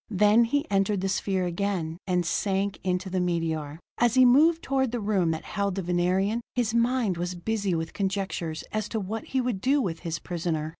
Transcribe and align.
Then 0.09 0.45
he 0.45 0.65
entered 0.71 1.01
the 1.01 1.09
sphere 1.09 1.45
again, 1.45 1.99
and 2.07 2.25
sank 2.25 2.79
into 2.83 3.07
the 3.07 3.19
meteor. 3.19 3.79
As 3.99 4.15
he 4.15 4.25
moved 4.25 4.63
toward 4.63 4.91
the 4.91 4.99
room 4.99 5.29
that 5.29 5.43
held 5.43 5.75
the 5.75 5.83
Venerian, 5.83 6.41
his 6.55 6.73
mind 6.73 7.17
was 7.17 7.35
busy 7.35 7.75
with 7.75 7.93
conjectures 7.93 8.63
as 8.71 8.89
to 8.89 8.99
what 8.99 9.25
he 9.25 9.41
would 9.41 9.61
do 9.61 9.79
with 9.79 9.99
his 9.99 10.17
prisoner. 10.17 10.69